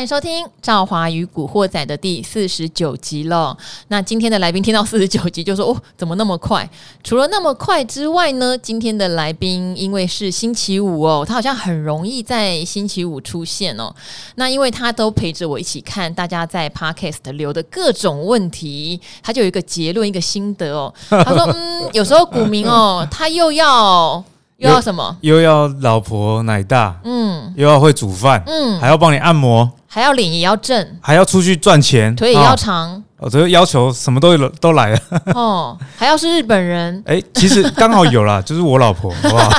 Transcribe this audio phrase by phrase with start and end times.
[0.00, 3.54] 欢迎收听《赵华与古惑仔》的第四十九集了。
[3.88, 6.66] 那今天的来宾听到四十九集就说：“哦，怎么那么快？”
[7.04, 13.94] 除了那么快之外呢，今天的来宾因为是星期五哦，他好像很容易在星期五出现哦。
[14.36, 20.90] 那因为他都陪着我一起看大家在 Podcast 留的各种问题，他就有一个结论，一个心得哦。
[21.10, 24.24] 他说：“嗯，有时候股民哦，他又要。”
[24.56, 25.16] 又要什么？
[25.22, 33.02] 又要老婆奶大，嗯，又要会煮饭，嗯，还要帮你按摩，还要脸也要正，还要出去赚钱，腿也要长。
[33.16, 34.98] 哦，这个要求什么都都来了。
[35.34, 37.02] 哦，还要是日本人。
[37.04, 39.50] 哎，其实刚好有啦， 就是我老婆，好不好？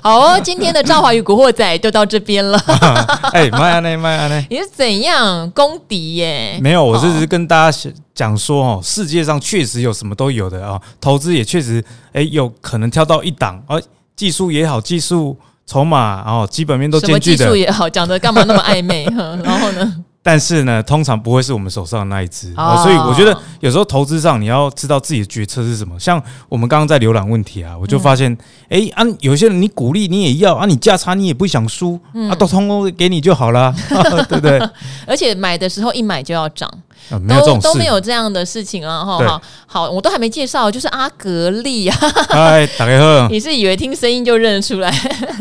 [0.02, 2.58] 好哦，今天的赵华与古惑仔就到这边了。
[3.34, 6.58] 哎，麦安内，麦安内，你是怎样公敌耶？
[6.62, 11.84] 没有，我是只是跟大家讲说哦，世界上确实有什么都有的啊，投资也确实
[12.14, 13.78] 哎有可能挑到一档而。
[14.16, 15.34] 技术也好，技术
[15.70, 17.44] 筹码，然后基本面都兼具的。
[17.44, 19.04] 技术也好，讲的干嘛那么暧昧？
[19.44, 20.04] 然后呢？
[20.30, 22.54] 但是呢，通常不会是我们手上的那一只。
[22.56, 25.98] 哦，所以我觉得有时候投资上你要知道自己的决策是什么。
[25.98, 28.32] 像我们刚刚在浏览问题啊，我就发现，
[28.68, 33.74] 哎、嗯欸、啊，有些人你鼓励你也要啊，你价差你也不想输、嗯、啊，都通通给你就好了，
[34.28, 34.56] 对不对？
[35.04, 36.70] 而且买的时候一买就要涨。
[37.10, 39.04] 啊、没有这种都都没有这样的事情啊！
[39.04, 41.96] 哈，好，好，我都还没介绍，就是阿格力啊。
[42.30, 43.26] 嗨，大家好。
[43.34, 44.94] 你是以为听声音就认得出来？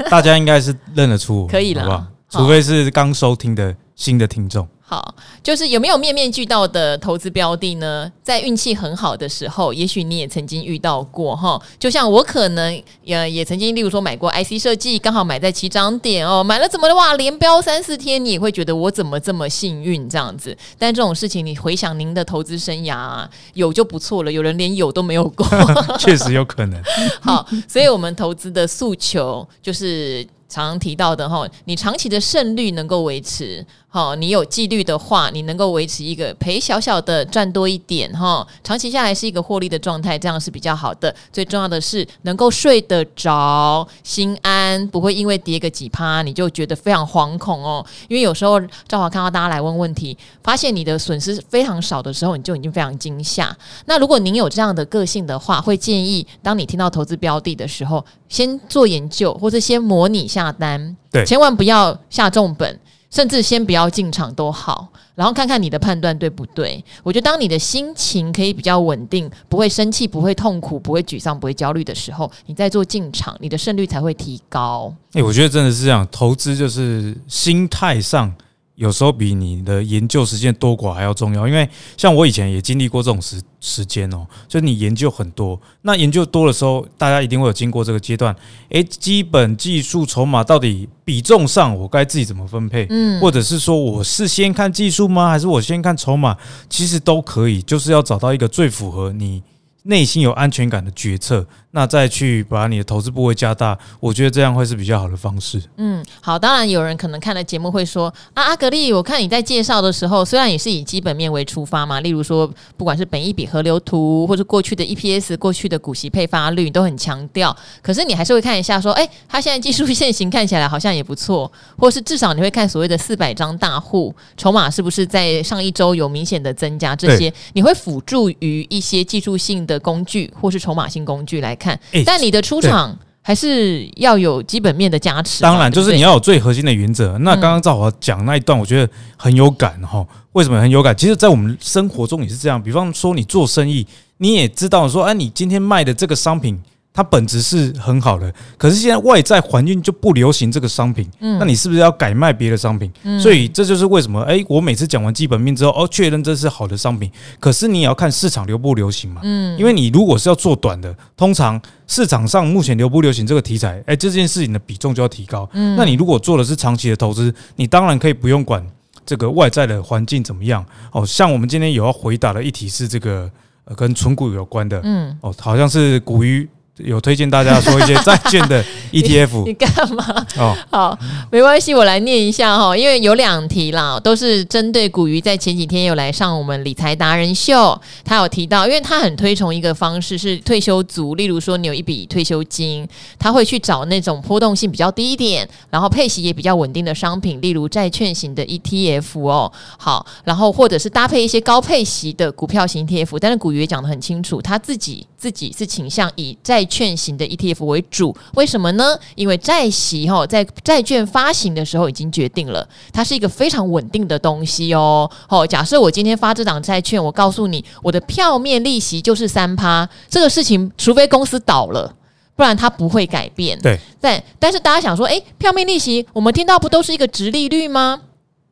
[0.09, 2.07] 大家应该是认得出，可以了，好不好？
[2.31, 4.67] 除非是刚收听的新的听众。
[4.89, 8.11] 好，就是有没有面面俱到的投资标的呢？
[8.23, 11.61] 在运气很好的时候，也许你也曾经遇到过哈。
[11.77, 20.57] 就像我可能也也曾经，例如说买过 IC 设计，刚好买在起涨点哦，买了怎么的哇，连标三四天，你也会觉得我怎么这么幸运这样子。
[20.79, 24.31] 但这种事情，你回想您的投资生涯啊，有就不错了。
[24.31, 25.45] 有人连有都没有过，
[25.99, 26.81] 确实有可能。
[27.21, 30.25] 好，所以我们投资的诉求就是。
[30.51, 41.13] 常常提到的哈，你长期的胜率能够维持，哈，你有纪律的话，你能够维持一个赔小小的赚多一点哈，长期下来是一个获利的状态，这样是比较好的。
[41.33, 47.85] 最重要的是能够睡得着，心安，不会因为跌个几趴你就觉得非常惶恐哦。
[48.07, 53.53] 因为有时候赵华看到大家来问问题，发现你的损失非常少的时候，你就已经非常惊吓。
[53.85, 60.29] 那如果您有这样的个性的话，会建议当你听到投资标的的时候，先做研究或者先模拟。
[60.29, 66.83] 下单，对，千万不要下重本，甚至先不要进场都好，然后看看你的判断对不对。
[67.03, 74.93] 我觉得当你的心情可以比较稳定，不会生气，不会痛苦，不会沮丧，不会焦虑的时候，你再做进场，你的胜率才会提高。
[75.13, 78.33] 诶，我觉得真的是这样，投资就是心态上。
[78.79, 88.33] 有时候比你的研究时间多寡还要重要，因为像我以前也经历过这种时时间哦，就是你研究很多，那研究多的时候，大家一定会有经过这个阶段，
[88.69, 92.87] 诶，基本技术筹码到底比重上我该自己怎么分配？
[92.89, 95.29] 嗯，或者是说我是先看技术吗？
[95.29, 96.37] 还是我先看筹码？
[96.69, 99.43] 其实都可以，就是要找到一个最符合你
[99.83, 101.45] 内心有安全感的决策。
[101.71, 105.61] 那再去把你的投资部位加大，我觉得这样会是比较好的方式。
[105.77, 117.55] 嗯，好，当然有人可能看了节目会说啊，阿格力，我看你在介绍的时候，虽然也是以基本面为出发嘛，例如说不管是本益比河流图，或者过去的 EPS、过去的股息配发率，都很强调。
[117.83, 135.43] 可是你还是会看一下说，哎，它现在技术线型看起来好像也不错，或是至少你会看所谓的四百张大户筹码是不是在上一周有明显的增加，这些你会辅助于一些技术性的工具或是筹码性工具来看，但你的出场还是要有基本面的加持。
[135.43, 137.17] 当然，就是你要有最核心的原则。
[137.19, 140.03] 那刚刚赵华讲那一段，我觉得很有感哈。
[140.31, 140.95] 为什么很有感？
[140.95, 142.59] 其实，在我们生活中也是这样。
[142.63, 143.85] 比方说，你做生意，
[144.17, 146.59] 你也知道说，哎，你今天卖的这个商品。
[146.91, 152.91] 它本质是很好的，可是现在外在环境就不流行这个商品，嗯，那你是不是要改卖别的商品？
[153.03, 168.65] 嗯，所以这就是为什么，哎，我每次讲完基本面之后，哦，确认这是好的商品，可是你也要看市场流不流行嘛，嗯，因为你如果是要做短的，通常市场上目前流不流行这个题材，哎，这件事情的比重就要提高，嗯，那你如果做的是长期的投资，你当然可以不用管
[169.05, 173.31] 这个外在的环境怎么样，哦，像我们今天有要回答的一题是这个
[173.63, 176.49] 呃跟存股有关的，嗯，哦，好像是股鱼。
[176.79, 180.25] 有推荐大家说一些债券的 ETF，你干嘛？
[180.37, 180.99] 哦，好，
[181.31, 192.87] 没关系，我来念一下哈，因为有两题啦，都是针对古鱼，在前几天有来上我们理财达人秀，他有提到，因为他很推崇一个方式是退休族，例如说你有一笔退休金，
[193.19, 208.97] 他会去找那种波动性比较低一点，然后配息也比较稳定的商品，例如债券型的 ETF 哦，好，然后或者是搭配一些高配息的股票型 ETF，但是古鱼也讲得很清楚，他自己自己是倾向以债券型的 ETF 为主，为什么呢？
[209.15, 215.09] 因为债息哈，在债券发行的时候已经决定了，它是一个非常稳定的东西哦。
[215.27, 221.93] 好，假设我今天发这档债券，我告诉你，我的票面利息就是三趴，这个事情除非公司倒了，
[222.37, 223.59] 不然它不会改变。
[223.59, 228.01] 对，但但是大家想说，诶，票面利息，我们听到不都是一个殖利率吗？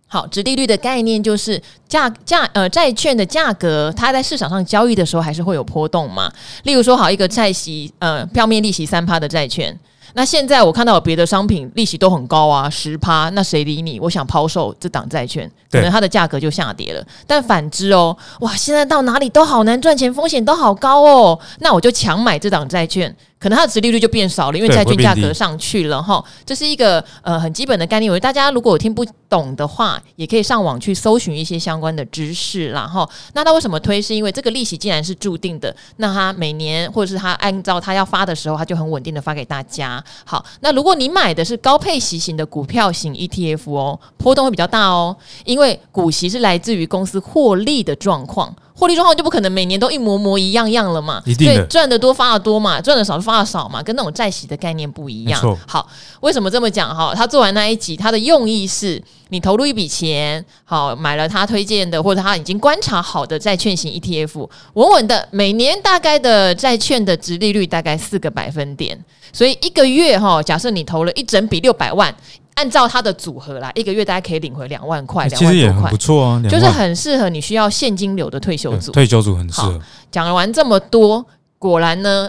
[0.09, 6.31] 好，殖利率的概念就是价价呃债券的价格，它在市场上交易的时候还是会有波动嘛。
[6.63, 9.77] 例如说，好一个债息呃票面利息三趴的债券，
[10.13, 13.99] 那现在我看到有别的商品利息都很高啊，十趴，那谁理你？
[13.99, 17.05] 我想抛售这档债券，可能它的价格就下跌了。
[17.27, 23.13] 但反之哦，哇，现在到哪里都好难赚钱，风险都好高哦，那我就强买这档债券。
[23.39, 26.23] 可能它的殖利率就变少了，因为债券价格上去了哈。
[26.45, 28.11] 这是一个呃很基本的概念。
[28.11, 33.07] 我觉得大家如果有听不懂的话，也可以上网去搜寻一些相关的知识啦哈。
[33.33, 34.01] 那它为什么推？
[34.01, 40.03] 是因为这个利息既然是注定的，那它每年或者是它按照它要发的时候，它就很稳定的发给大家。
[40.25, 48.55] 好，那如果你买的是高配息型的股票型 ETF 哦，波动会比较大哦，因为股息是来自于公司获利的状况。
[48.77, 55.57] 获利状况就不可能每年都一模模一样样了嘛，一定的，所以赚的多发的多嘛，赚的少发的少嘛，跟那种债息的概念不一样。
[55.67, 55.89] 好，
[56.19, 57.11] 为什么这么讲哈？
[57.15, 69.03] 他做完那一集，他的用意是你投入一笔钱，好买了他推荐的或者他已经观察好的债券型 ETF，稳稳的每年大概的债券的值利率大概四个百分点，
[69.33, 72.15] 所以一个月哈，假设你投了一整笔六百万。
[72.57, 78.91] 按照它的组合来，一个月大家可以领回两万块，两万多块，其实也很不错啊，就是很适合你需要现金流的退休组。
[78.91, 79.79] 退休组很适合。
[80.11, 81.23] 讲完这么多，
[81.59, 82.27] 果然呢，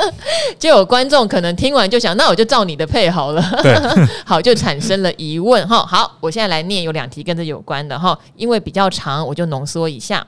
[0.60, 3.42] 就有观众可能听完就想，那我就照你的配好了。
[3.62, 3.74] 对，
[4.26, 5.82] 好，就产生了疑问哈。
[5.86, 10.26] 好，我现在来念有两题跟这有关的哈，因为比较长，我就浓缩一下。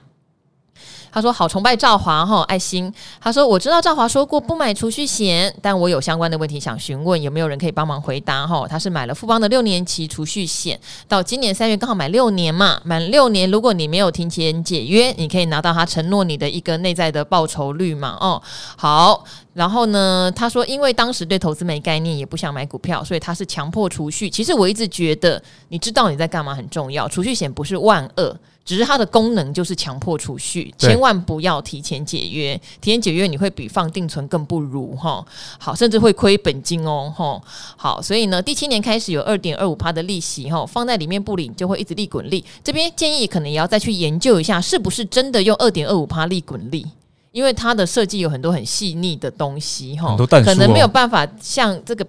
[1.15, 10.77] 他说：“好崇拜赵华哈，爱心。”他说：“我知道赵华说过不买储蓄险，但我有相关的问题想询问，有没有人可以帮忙回答？”哈，他是买了富邦的六年期储蓄险，
[11.07, 18.19] 到今年三月刚好满六年嘛，满六年，如果你没有提前解约，你可以拿到他承诺你的一个内在的报酬率嘛。
[18.21, 18.43] 哦，
[18.77, 24.29] 好，然后呢，他说因为当时对投资没概念，也不想买股票，所以他是强迫储蓄。
[24.29, 28.37] 其实我一直觉得，你知道你在干嘛很重要，储蓄险不是万恶。
[28.65, 32.59] 只是它的功能就是强迫储蓄，千万不要提前解约。
[32.81, 35.25] 提前解约你会比放定存更不如哈。
[35.59, 37.41] 好，甚至会亏本金哦哈。
[37.77, 42.43] 好，所以呢，第七年开始有二点二五趴的利息哈，放在里面不领就会一直利滚利。
[42.63, 46.87] 这边建议可能也要再去研究一下，是不是真的用二点二五趴利滚利？
[47.33, 52.07] 因为它的设计有很多很细腻的东西哈，可能没有办法像这个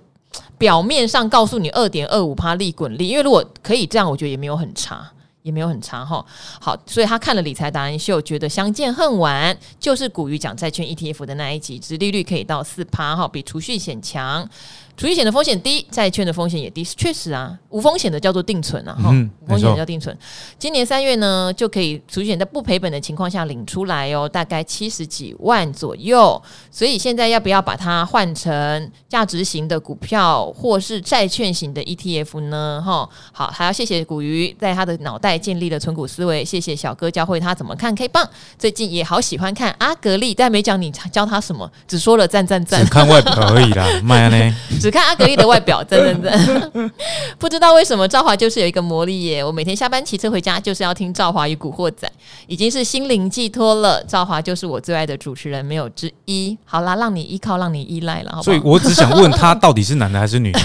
[0.57, 3.07] 表面上告诉你二点二五趴利滚利。
[3.07, 5.11] 因为如果可以这样，我觉得也没有很差。
[5.45, 6.25] 也没有很长哈，
[6.59, 14.49] 好，所以他看了理财达人秀，觉得相见恨晚，就是股鱼讲债券 ETF 的那一集，殖利率可以到四趴哈，比储蓄险强。
[14.97, 20.17] 储蓄险的风险低，债券的风险也低，确实啊，无风险的叫做定存啊，哈、嗯，无风险的叫定存。
[20.57, 26.41] 今年三月呢，就可以储蓄险在不赔本的情况下领出来哦，大概七十几万左右。
[26.71, 32.81] 所以现在要不要把它换成价值型的股票，或是债券型的 ETF 呢？
[32.85, 38.25] 哈，好，还要谢谢古鱼在他的脑袋建立了存股思维，谢谢小哥教会他怎么看 K 棒。
[38.57, 44.55] 最近也好喜欢看阿格力，但没讲你教他什么，只说了赞赞赞，只看外表而已啦，卖呢。
[44.85, 46.91] 只看阿格丽的外表，真 真真，
[47.39, 49.43] 不知道为什么赵华就是有一个魔力耶！
[49.43, 52.07] 我每天下班骑车回家，就是要听赵华与古惑仔，
[52.45, 54.03] 已经是心灵寄托了。
[54.03, 56.55] 赵华就是我最爱的主持人，没有之一。
[56.65, 58.43] 好啦，让你依靠，让你依赖了，好不好？
[58.43, 60.59] 所以我只想问他，到底是男的还是女的？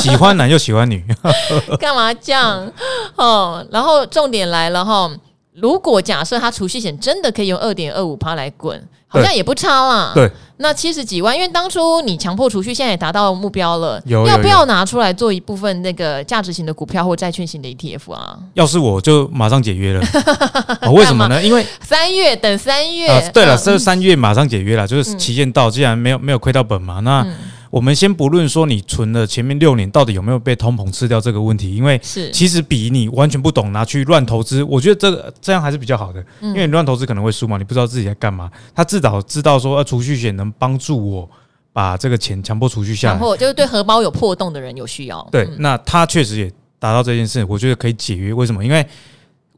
[0.00, 1.04] 喜欢男就喜欢女，
[1.78, 2.72] 干嘛这样？
[3.16, 5.10] 哦，然后重点来了哈，
[5.60, 8.82] 如果假设他储蓄险真的可以用二点二五趴来滚。
[9.08, 10.12] 好像也不差啦。
[10.14, 14.02] 对，那七十几万，因为当初你强迫储蓄，现在也达到目标了。
[14.04, 18.36] 有，要不要拿出来做一部分那个价值型的股票或债券型的 ETF 啊？
[18.54, 20.04] 要是我就马上解约了。
[20.82, 21.40] 哦、为什么呢？
[21.40, 23.06] 因为三月等三月。
[23.06, 27.22] 啊、对了，这三月马上解约了，就是期限到，既然没有没有亏到本嘛，那。
[27.22, 27.34] 嗯
[27.76, 38.50] 我们先不论说你存了前面六年到底有没有被通膨吃掉这个问题，因为是其实比你完全不懂拿去乱投资，我觉得这个这样还是比较好的，因为你乱投资可能会输嘛，你不知道自己在干嘛。
[38.74, 41.28] 他至少知道说，呃，储蓄险能帮助我
[41.70, 45.28] 把这个钱强迫储蓄下来，强迫就是对荷包有破洞的人有需要。
[45.30, 48.32] 对，那他确实也达到这件事，我觉得可以解约。
[48.32, 48.64] 为什么？
[48.64, 48.86] 因为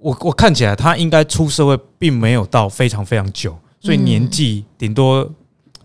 [0.01, 5.31] 我我看起来他应该出社会并没有到非常非常久，所以年纪顶多。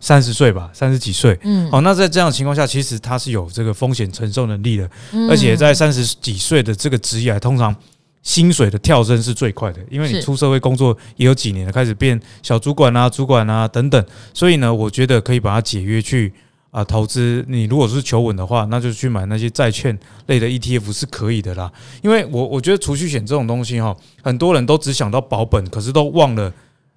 [0.03, 1.39] 三十岁吧，三十几岁。
[1.43, 7.73] 嗯，好，那在这样的情况下，其实他是有这个风险承受能力的，嗯、而且在三十几岁的这个职业，通常
[8.21, 16.33] 薪水的跳升是最快的，因为你出社会工作也有几年了，开始变小主管啊、主管啊等等，所以呢，我觉得可以把它解约去
[16.71, 17.45] 啊，投资。
[17.47, 21.71] 你如果是求稳的话，那就去买那些债券类的 ETF 是可以的啦。
[22.01, 26.51] 因为我我觉得储蓄险这种东西哈，很多人都只想到保本，可是都忘了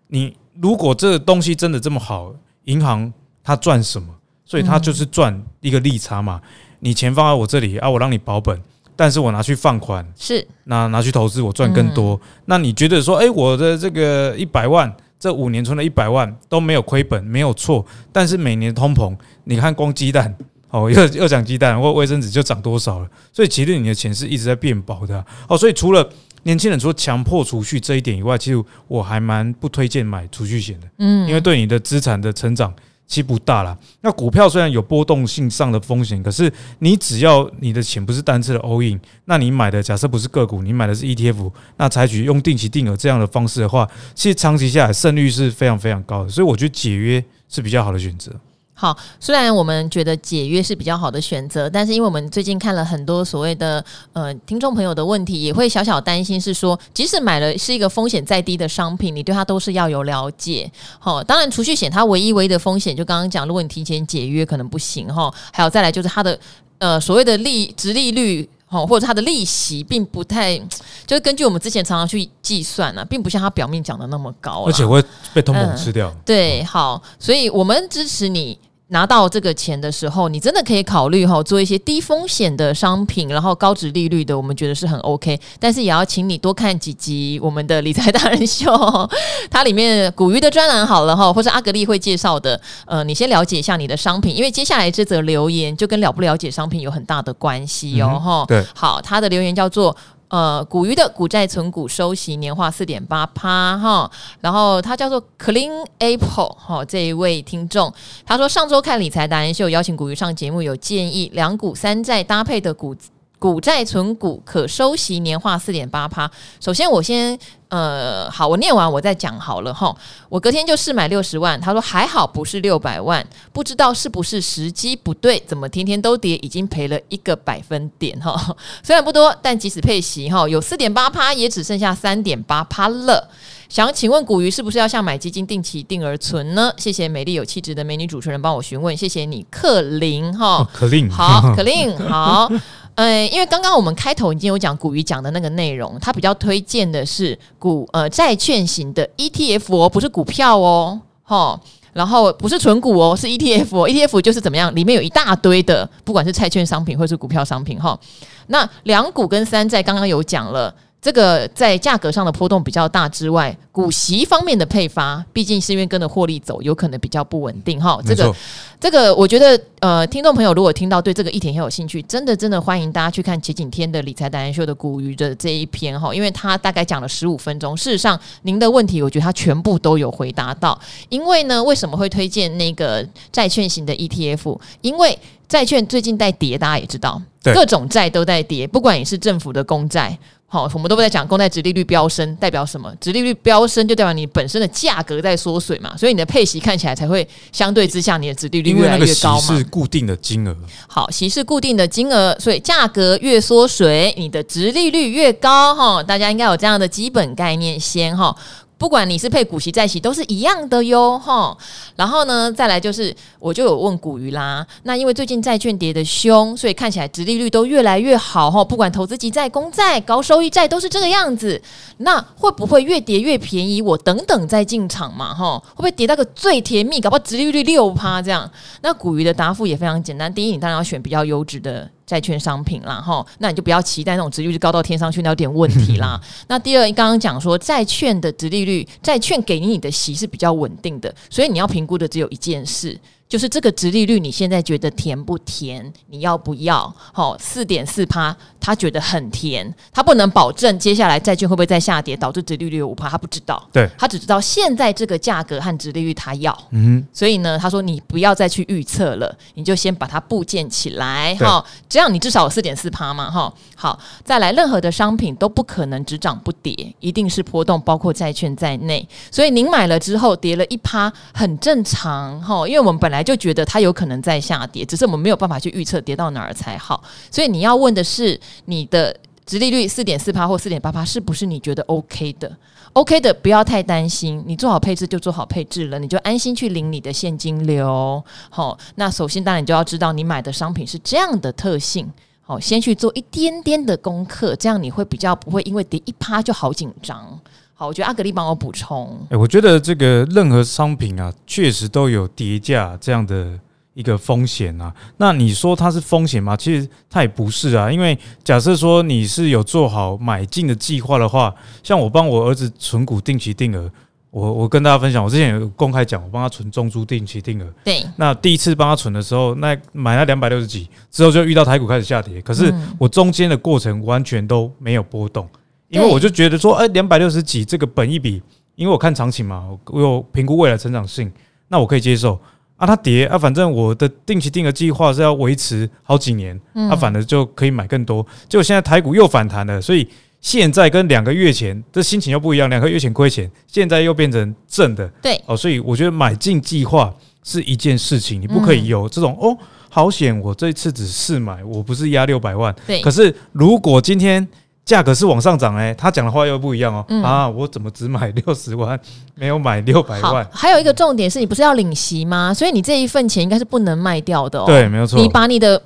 [0.08, 2.34] 你如果这个东西真的这么好，
[2.66, 4.08] 银行它赚什么？
[4.44, 6.40] 所以它就是赚一个利差嘛。
[6.78, 8.60] 你钱放在我这里啊，我让你保本，
[8.94, 12.20] 但是我拿去放款是那拿去投资，我赚更多。
[12.44, 14.94] 那你觉得说，诶，我的这个一百万？
[15.18, 17.84] 这五年存了一百万都没有亏本，没有错。
[18.12, 20.32] 但是每年通膨，你看光鸡蛋
[20.68, 23.08] 哦，又又讲鸡蛋或卫生纸就涨多少了。
[23.32, 25.56] 所以其实你的钱是一直在变薄的哦。
[25.56, 26.06] 所以除了
[26.46, 30.88] 年轻人除了强迫储蓄这一点以外，其实我还蛮不推荐买储蓄险的。
[30.98, 32.72] 嗯，因为对你的资产的成长。
[33.08, 33.78] 其实不大啦。
[34.00, 46.28] 那股票虽然有波动性上的风险，可是你只要你的钱不是单次的 all in，那你买的假设不是个股，你买的是 ETF，那采取用定期定额这样的方式的话，其实长期下来胜率是非常非常高的。
[46.28, 48.32] 所以我觉得解约是比较好的选择。
[48.78, 60.70] 好，虽然我们觉得解约是比较好的选择，但是因为我们最近看了很多所谓的呃听众朋友的问题，也会小小担心是说，即使买了是一个风险再低的商品，你对它都是要有了解。
[60.98, 65.32] 好，当然储蓄险它唯一唯一的风险，就刚刚讲，如果你提前解约可能不行哈。
[65.50, 66.38] 还有再来就是它的
[66.76, 70.58] 呃所谓的利直利率哈，或者它的利息并不太，
[71.06, 76.16] 就是根据我们之前常常去计算呢、啊，并不像它表面讲的那么高，而且会被通膨吃掉、嗯。
[76.26, 78.58] 对，好，所以我们支持你。
[78.88, 85.38] 拿到这个钱的时候，你真的可以考虑哈，做一些低风险的商品，然后高值利率的，我们觉得是很 OK。
[85.58, 88.70] 但是也要请你多看几集我们的理财达人秀，
[89.50, 98.44] 它里面古鱼的专栏好了哈，或者阿格丽会介绍的，呃，你先了解一下你的商品，因为接下来这则留言就跟了不了解商品有很大的关系哦哈。
[98.46, 99.96] 对，好，他的留言叫做。
[100.28, 107.92] 呃，股鱼的股债存股收息年化四点八趴哈，然后他叫做 Clean Apple 哈，这一位听众
[108.24, 112.96] 他说上周看理财达人秀，邀请股鱼上节目，有建议两股三债搭配的股。
[113.38, 116.28] 股债存股可收息年化四点八趴。
[116.58, 117.38] 首先，我先
[117.76, 119.94] 呃，好，我念完我再讲好了哈。
[120.30, 128.34] 我隔天就试买六十万，他说还好不是六百万，不知道是不是时机不对，怎么天天都跌，已经赔了一个百分点哈。
[128.82, 133.28] 虽然不多，但即使配息哈，有四点八趴，也只剩下三点八趴了。
[133.68, 136.72] 想请问古鱼是不是要像买基金定期定额存呢？
[136.78, 142.50] 谢谢美丽有气质的美女主持人帮我询问，谢谢你，克林哈， 克林好，克林好。
[142.96, 151.60] 呃，因为刚刚我们开头已经有讲古鱼讲的那个内容，他比较推荐的是股呃债券型的 ETF 哦，不是股票哦，哈，
[151.92, 157.98] 然后不是纯股哦，是 ETF 哦，ETF 就是怎么样，里面有一大堆的，不管是债券商品或是股票商品哈。
[158.46, 160.72] 那两股跟三债刚刚有讲了。
[161.00, 168.00] 这个在价格上的波动比较大之外，股息方面的配发，毕竟是因为跟着获利走，有可能比较不稳定哈。
[168.04, 168.34] 这个
[168.80, 177.76] 这个，我觉得呃，听众朋友如果听到对这个议题很有兴趣，真的真的欢迎大家去看前几天的理财达人秀的股鱼的这一篇哈，因为他大概讲了十五分钟。
[177.76, 180.76] 事实上，您的问题我觉得他全部都有回答到。
[181.08, 184.58] 因为呢，为什么会推荐那个债券型的 ETF？
[184.80, 185.16] 因为
[185.48, 190.18] 债券最近在跌，大家也知道，各种债都在跌，不管你是政府的公债。
[190.48, 192.92] 好，我们都不在讲公债殖利率飙升代表什么？
[193.00, 199.40] 殖利率飙升就代表你本身的价格在缩水嘛，所以你的配息看起来才会相对之下你的殖利率越来越高嘛。
[199.40, 206.00] 息是固定的金额，好，息是固定的金额，所以价格越缩水，你的殖利率越高哈。
[206.00, 208.34] 大家应该有这样的基本概念先哈。
[208.78, 211.56] 不管你是配股息债息都是一样的哟，哈。
[211.96, 214.66] 然后呢，再来就是我就有问股鱼啦。
[214.82, 218.62] 那因为最近债券跌得凶，所以看起来殖利率都越来越好哈。
[218.62, 221.60] 不管投资级债、公债、高收益债都是这个样子。
[221.98, 223.80] 那会不会越跌越便宜？
[223.80, 225.58] 我等等再进场嘛，哈。
[225.58, 228.50] 会不会跌到个最甜蜜，搞不好殖利率六趴这样？
[228.82, 230.32] 那股鱼的答复也非常简单。
[230.32, 231.90] 第一，你当然要选比较优质的。
[232.06, 236.20] 债券商品啦，哈，那你就不要期待那种殖利率高到天上去，那有点问题啦。
[236.48, 242.98] 那第二，刚刚讲说债券的殖利率，债券给你的息是比较稳定的，所以你要评估的只有一件事。
[243.28, 245.92] 就是这个殖利率，你现在觉得甜不甜？
[246.06, 246.94] 你要不要？
[247.12, 253.60] 好，四点四趴，他觉得很甜，他不能保证接下来债券会不会再下跌，导致殖利率有五趴，他不知道。
[253.72, 256.56] 对，他只知道现在这个价格和殖利率他要。
[256.70, 263.52] 嗯，所以呢，他说你不要再去预测了，你就先把它部建起来，哈，这样你至少有四点四趴嘛，哈。
[263.74, 269.06] 好，再来，任何的商品都不可能只涨不跌，一定是波动，包括债券在内。
[269.32, 273.15] 所以您买了之后跌了一趴，很正常，哈，因为我们本来。
[273.16, 277.02] 来就觉得它有可能在下跌，只是我们没有办法去预测跌到哪儿才好。
[277.30, 282.56] 所以你要问的是你的殖利率四点四趴或四点八趴，是不是你觉得 OK 的
[282.92, 288.22] ？OK 的，不要太担心，你做好配置就做好配置了，你就安心去领你的现金流。
[288.50, 292.10] 好，那首先当然你就要知道你买的商品是这样的特性。
[292.42, 297.40] 好，先去做一点点的功课，这样你会比较不会因为跌一趴就好紧张。
[297.76, 299.16] 好，我觉得阿格力帮我补充。
[299.30, 303.58] 哎，我觉得这个任何商品啊，确实都有跌价这样的。
[303.96, 306.54] 一个风险啊，那你说它是风险吗？
[306.54, 313.90] 其实它也不是啊，因为假设说你是有做好买进的计划的话，像我帮我儿子存股定期定额，
[314.30, 317.72] 我我跟大家分享，我之前有公开讲，我帮他存中租定期定额。
[317.82, 318.04] 对。
[318.16, 325.48] 那第一次帮他存的时候，那买了两百六十几，之后就遇到台股开始下跌，可是我中间的过程完全都没有波动，
[325.88, 328.42] 因为我就觉得说，哎，两百六十几这个本一比，
[328.74, 331.30] 因为我看长期嘛，我有评估未来成长性，
[331.68, 332.38] 那我可以接受。
[332.76, 338.22] 啊，它跌啊，反正我的定期定额计划是要维持好几年，嗯，啊，反而就可以买更多。
[338.50, 340.06] 结果现在台股又反弹了，所以
[340.42, 342.68] 现在跟两个月前的心情又不一样。
[342.68, 347.10] 两个月前亏钱，现在又变成正的，对哦，所以我觉得买进计划
[347.42, 349.56] 是一件事情，你不可以有这种哦，
[349.88, 353.00] 好险，我这一次只试买，我不是压六百万，对。
[353.00, 354.46] 可是如果今天
[354.86, 357.04] 价格是往上涨哎，他讲的话又不一样哦。
[357.08, 358.98] 嗯、啊，我怎么只买六十万，
[359.34, 360.48] 没有买六百万？
[360.52, 362.54] 还有一个重点是你不是要领息吗？
[362.54, 364.64] 所以你这一份钱应该是不能卖掉的哦。
[364.64, 365.20] 对，没有错。
[365.20, 365.82] 你把你的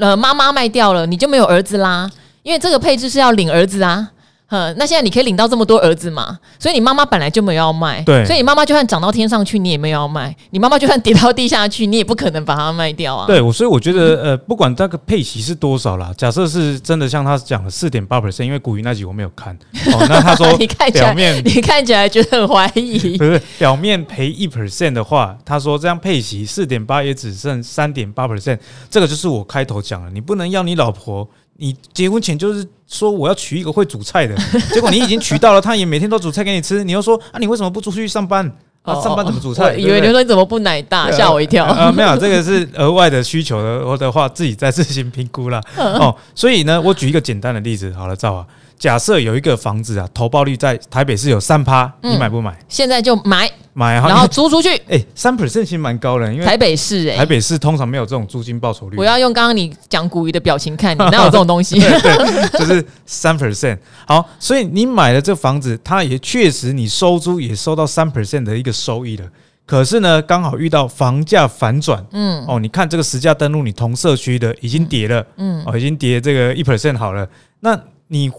[0.00, 2.10] 呃妈妈卖掉了，你就没有儿子啦，
[2.42, 4.10] 因为这个配置是要领儿子啊。
[4.50, 6.38] 嗯，那现在你可以领到这么多儿子嘛？
[6.58, 13.26] 所以你妈妈本来就没有要卖，对，所以你妈妈就算涨到天上去，你也没有要卖；你妈妈就算跌到地下去，你也不可能把它卖掉啊。
[13.26, 19.56] 对，我所以我觉得，呃，不管那个配息是多少啦，假设是真的像他讲的四点八 percent，因为古云那集我没有看，
[19.92, 21.14] 哦，那他说 你看起来，
[21.44, 28.58] 你看起来觉得很怀疑， 不是表面赔一 percent 的话，他说这样配息四点八也只剩三点八 percent，
[28.90, 31.28] 这个就是我开头讲了，你不能要你老婆。
[31.60, 34.34] 你结婚前就是说我要娶一个会煮菜的，
[34.72, 38.50] 结果你已经娶到了，他也每天都煮菜给你吃，你又说啊，你为什么不出去上班？
[38.82, 39.74] 啊，上班怎么煮菜？
[39.74, 41.66] 以为你说你怎么不奶大，吓我一跳。
[41.66, 45.60] 啊，没有，这个是额外的需求的，我的话自己再自行评估了。
[45.76, 48.46] 哦，所以呢，我举一个简单的例子，好了，赵啊。
[48.78, 52.58] 假设有一个房子啊，投报率在台北市有三趴，你买不买？
[52.66, 54.68] 现在就买买，然后租出去。
[54.88, 58.96] 哎，三 percent 其实蛮高的，因为台北市哎，台北市通常没有这种租金报酬率。
[58.96, 61.78] 我要用刚刚你讲古鱼的表情看你，哪有 这种东西？
[61.78, 63.78] 对，就是三 percent。
[64.06, 69.26] 好，所以你买了这房子，它也确实你收租也收到三 percent 的一个收益了。
[69.66, 77.28] 可是呢，刚好遇到房价反转，嗯，哦，你看这个实价登录，你同社区的已经跌了，嗯，哦，已经跌这个一 percent 好了，
[77.60, 78.30] 那你。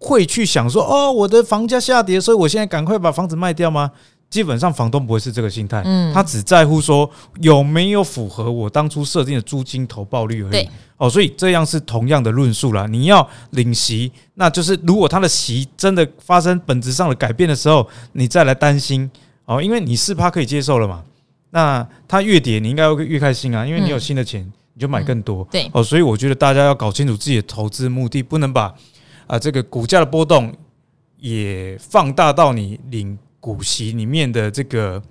[0.00, 3.90] 会去想说哦，我的房价下跌，所以我现在赶快把房子卖掉吗？
[4.30, 7.08] 基本上房东不会是这个心态，嗯，他只在乎说
[7.40, 10.50] 有没有符合我当初设定的租金投报率而已。
[10.50, 12.86] 对，哦，所以这样是同样的论述啦。
[12.86, 19.10] 你要领息，那就是如果他的息真的发生本质上的改变的时候，你再来担心
[19.44, 21.02] 哦，因为你四趴可以接受了嘛。
[21.50, 25.46] 那他越跌，你应该会越开心啊，因为你有新的钱，你就买更多。
[25.50, 28.74] 对，哦，所以我觉得大家要搞清楚自己的投资目的，不能把。
[29.26, 30.50] 啊，这个股价的波动
[31.18, 35.02] 也放大到你领股息里面的这个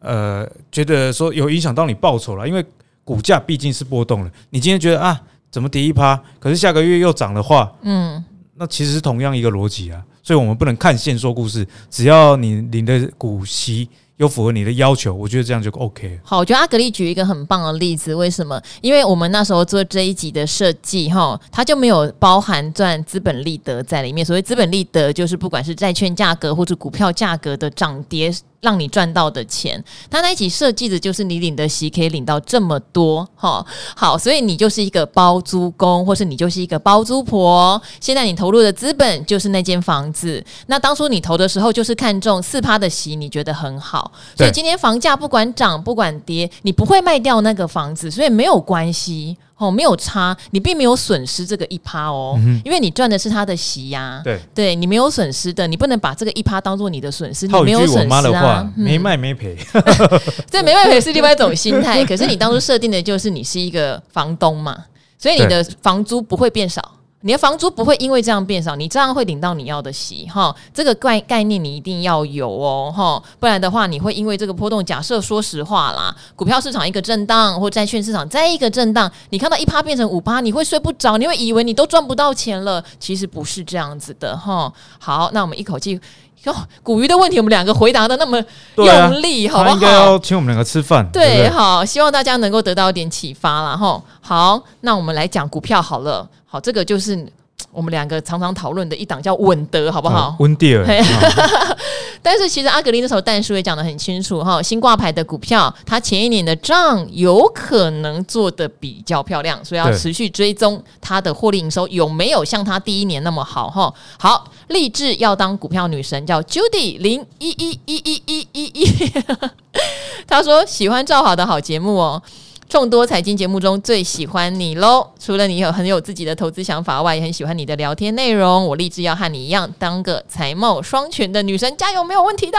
[0.00, 2.64] 呃，觉得说有影响到你报酬了，因为
[3.04, 4.30] 股价毕竟是波动了。
[4.50, 10.04] 你今天觉得啊，怎么跌一趴，可是下个月又涨的话，嗯，那其实是同样一个逻辑啊。
[10.22, 13.88] 所以我们不能看线说故事，只要你领的股息。
[14.18, 16.20] 有符合你的要求，我觉得这样就 OK。
[16.24, 18.60] 好，我觉得阿格力举一个很棒的例子，为什么？
[18.80, 24.26] 因为我们那时候做这一集的设计，哈，它就没有包含赚资本利得在里面。
[24.26, 28.32] 所谓资本利得，就是不管是债券价格或者股票价格的涨跌。
[28.60, 37.80] 让你赚到的钱，他那一起设计的就是你领的息可以领到这么多，哈，好，所以你就是一个包租公，或是你就是一个包租婆。
[38.00, 49.36] 现在你投入的资本就是那间房子，那当初你投的时候就是看中四趴的息，你觉得很好，所以今天房价不管涨不管跌，你不会卖掉那个房子，所以没有关系。
[49.58, 54.22] 哦，没有差，你并没有损失这个一趴哦，嗯、因为你赚的是他的息呀、啊。
[54.24, 57.46] 对，对你没有损失的，你不能把这个一趴当做你的损失。
[57.46, 59.56] 你没有损失啊，我妈的话嗯、没卖没赔。
[60.48, 64.84] 这没卖赔是另外一种心态， 可是你当初设定的就是你是一个房东嘛，
[65.18, 66.97] 所以你的房租不会变少。
[67.22, 70.54] 你的房租不会因为这样变少，你这样会领到你要的息哈。
[70.72, 74.84] 这个概概念你一定要有哦哈，不然的话你会因为这个波动。
[74.84, 82.82] 假设说实话啦，股票市场一个震荡，或债券市场再一个震荡，你看到一趴变成五趴，你会睡不着，你会以为你都赚不到钱了。
[83.00, 84.72] 其实不是这样子的哈。
[85.00, 86.00] 好，那我们一口气
[86.44, 88.42] 哟，股鱼的问题我们两个回答的那么
[88.76, 89.74] 用力，啊、好不好？
[89.74, 91.06] 应该要请我们两个吃饭。
[91.12, 93.76] 对，对对好，希望大家能够得到一点启发啦。
[93.76, 94.00] 哈。
[94.20, 96.28] 好，那我们来讲股票好了。
[96.46, 97.26] 好，这个就是
[97.72, 100.36] 我们两个常常讨论的一档叫稳德，好不好？
[100.38, 100.86] 温迪尔。
[102.30, 113.90] 但是其实阿格林那时候但书也讲得很清楚哈，新挂牌的股票，它前一年的账有可能做得比较漂亮，所以要持续追踪它的获利营收有没有像它第一年那么好哈。
[114.18, 119.12] 好，立志要当股票女神叫 Judy 零一一一一一一一，
[120.28, 122.22] 他说喜欢赵华的好节目哦。
[122.68, 125.08] 众多财经节目中最喜欢你喽！
[125.18, 128.66] 除了你有很有自己的投资想法外，也很喜欢你的聊天内容。
[128.66, 132.58] 我立志要和你一样，当个财貌双全的女生，加油，没有问题的。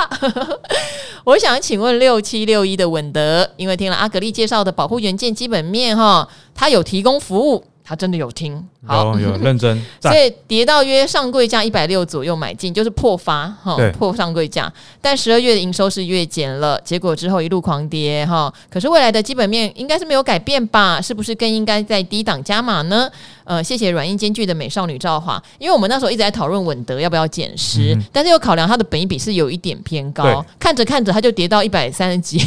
[1.25, 7.63] 我想请问六七六一的稳德，因为听了阿格丽介绍的保护元件基本面哈，它有提供服务。
[7.89, 14.71] 他真的有听，好有，有认真， 所以跌到约上柜价一百六左右买进，就是破发哈，破上柜价。
[15.01, 18.53] 但十二月的营收是月减了，结果之后一路狂跌哈。
[18.69, 21.01] 可是未来的基本面应该是没有改变吧？
[21.01, 23.09] 是不是更应该在低档加码呢？
[23.43, 32.37] 呃，谢谢软硬兼具的美少女赵华，因为我们那时候一直在讨论稳德要不要减十，嗯、但是又考量它的本益比是有一点偏高，看着看着它就跌到一百三十几。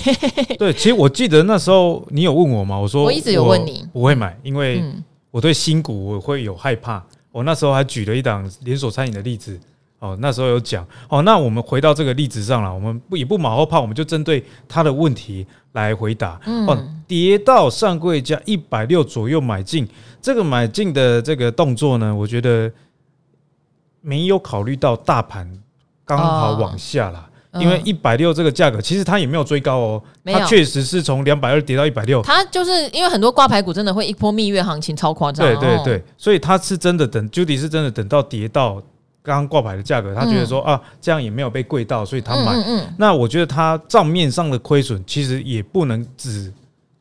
[0.56, 2.78] 对，其实我记得那时候你有问我吗？
[2.78, 5.02] 我说我，我一直有问你，不会买，因为、嗯。
[5.32, 9.58] 我对新股我会有害怕，我那时候还举了一档连锁餐饮的例子，
[9.98, 16.38] 哦，那时候有讲，哦，那我们回到这个例子上了，我们不也不马后炮，我们就针对他的问题来回答。
[16.68, 19.88] 哦，跌到上柜价一百六左右买进，
[20.20, 22.70] 这个买进的这个动作呢，我觉得
[24.02, 25.50] 没有考虑到大盘
[26.04, 27.30] 刚好往下了。
[27.60, 32.22] 因为一百六这个价格，其实它也没有追高哦，它确实是从两百二跌到一百六。
[32.22, 38.74] 它就是因为很多挂牌股真的会一波蜜月行情超夸张，对对对，所以它是真的等 Judy 是真的等到跌到
[39.22, 42.54] 刚刚挂牌的价格，他觉得说啊这样也没有被贵到，所以他买。
[42.96, 46.52] 那我觉得它账面上的亏损其实也不能只。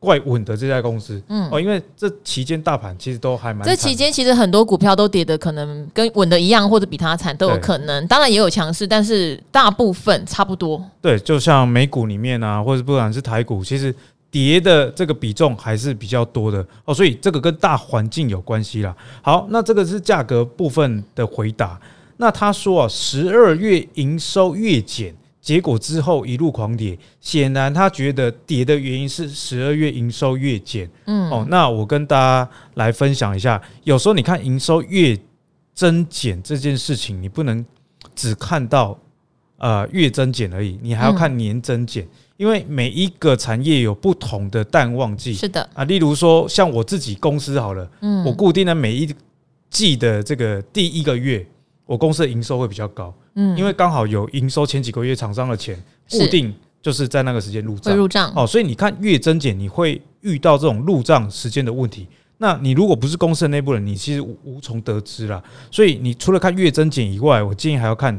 [0.02, 3.64] 怪稳的这家公司，嗯哦，因为这期间大盘其实都还蛮。
[3.64, 8.04] 这期间其实很多股票都跌的，可能跟稳的一样，或者比它惨都有可能。
[8.08, 10.84] 当然也有强势，但是大部分差不多。
[11.00, 13.94] 对，就像美股里面啊，或者不管是台股，其实
[14.28, 18.92] 跌的这个比重还是比较多的哦，所以这个跟大环境有关系啦。
[19.22, 21.80] 好，那这个是价格部分的回答。
[22.16, 25.14] 那他说啊，十二月营收月减。
[25.42, 30.88] 结果之后一路狂跌，显然他觉得跌的原因是十二月营收月减。
[31.06, 35.18] 嗯，哦，那我跟大家来分享一下，有时候你看营收月
[35.74, 37.66] 增减这件事情，你不能
[38.14, 38.96] 只看到
[39.56, 45.34] 呃月增减而已，你还要看年增减，因为每一个产业有不同的淡旺季。
[45.34, 49.12] 是的啊，例如说像我自己公司好了，嗯，我固定的每一
[49.68, 51.44] 季的这个第一个月，
[51.84, 53.12] 我公司的营收会比较高。
[53.34, 62.06] 嗯，因为刚好有营收前几个月厂商的钱固定就是在那个时间入账，入账哦，所以你看月增减，你会遇到这种入账时间的问题。
[62.38, 65.40] 那你如果不是公司的内部人，你其实无从得知啦。
[65.70, 68.18] 所以你除了看月增减以外，我建议还要看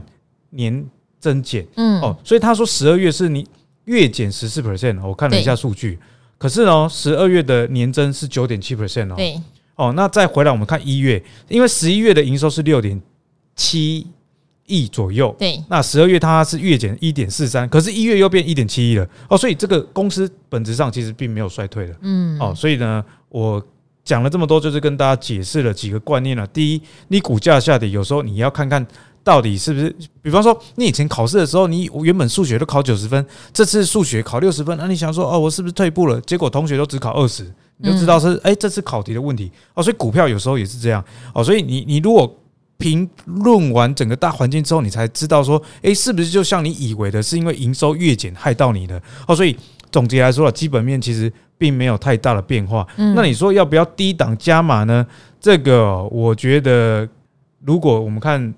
[0.51, 0.85] 年
[1.19, 1.67] 增减。
[1.75, 3.45] 嗯，哦，所以他说十二月是你
[3.83, 5.99] 月减十四 percent，我看了一下数据，
[6.37, 9.15] 可是呢，十二月的年增是九点七 percent 哦。
[9.17, 9.37] 对，
[9.75, 12.99] 哦，那再回来我们看一月，因为十一月的营收是六点
[13.57, 14.07] 七。
[14.65, 23.61] 亿左右，对，那十二月它是月减一点四三，可是一月又变一点七一了哦，所以这个公司本质上其实并没有衰退的，嗯，哦，所以呢，我
[24.05, 26.47] 讲了这么多，就是跟大家解释了几个观念了。
[26.47, 28.85] 第一，你股价下跌，有时候你要看看
[29.21, 36.21] 到底是不是，比方说你以前考试的时候，你原本数学都考九十分，这次数学考六十分，那你想说哦，我是不是退步了？
[36.21, 37.45] 结果同学都只考二十，
[37.77, 39.83] 你就知道是哎，这次考题的问题哦。
[39.83, 42.39] 所以股票有时候也是这样哦，所以你你如果。
[42.83, 49.01] 评论完整个大环境之后，你才知道说，诶，是不是就像你以为的，是因为营收月减害到你的？
[49.25, 49.55] 哦，所以
[49.89, 52.85] 总结来说，基本面其实并没有太大的变化。
[52.97, 55.07] 那你说要不要低档加码呢？
[55.39, 57.07] 这个我觉得，
[57.61, 58.53] 如果我们看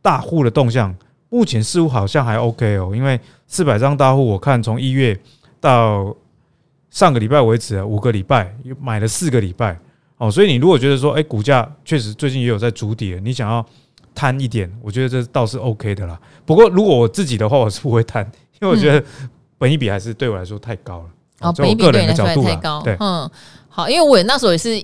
[0.00, 0.92] 大户的动向，
[1.28, 5.16] 目前似乎好像还 OK 哦，因为四百张大户，我看从一月
[5.60, 6.12] 到
[6.90, 9.78] 上个礼拜为止啊，五个礼拜买了四个礼拜。
[10.22, 13.64] 哦，所以你如果觉得说，哎，股价确实最近也有在筑底，你想要
[14.14, 16.16] 贪一点，我觉得这倒是 OK 的啦。
[16.46, 18.24] 不过如果我自己的话，我是不会贪，
[18.60, 19.04] 因为我觉得
[19.58, 21.04] 本一比还是对我来说太高了。
[21.40, 22.80] 哦，本益比对你来说太高。
[22.82, 23.28] 对，嗯，
[23.68, 24.80] 好，因为我那时候也是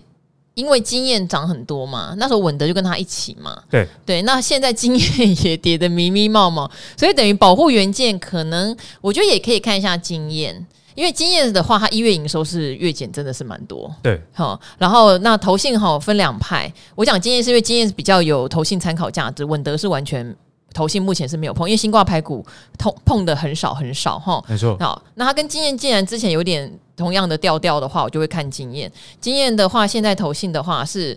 [0.59, 3.57] 因为经验涨很多嘛，那时候稳德就跟他一起嘛。
[3.71, 10.67] 对对，那现在经验也跌得迷迷冒冒，所以等于保护元件可能，我觉得也可以看一下经验。
[10.97, 13.89] 因为经验的话，它一月营收是月减，真的是蛮多。
[14.03, 20.35] 对，好，然后那投信哈分两派，我讲经验是因为经验是比较有投信参考价值，稳德是完全
[20.75, 22.45] 投信目前是没有碰，因为新挂牌股
[22.79, 24.43] 碰碰的很少很少哈。
[24.49, 24.77] 没错。
[24.79, 28.91] 好，那它跟经验既然之前有点同样的调调的话，我就会看经验。
[29.21, 31.17] 经验的话，现在投信的话是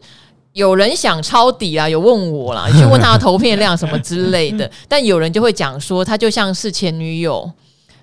[0.53, 4.69] 有人想抄底啊，有问我啦，你 去问他的投片量什么之类的。
[4.87, 7.49] 但有人就会讲说，他就像是前女友，